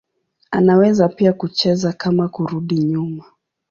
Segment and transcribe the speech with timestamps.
[0.51, 3.23] Anaweza pia kucheza kama kurudi nyuma.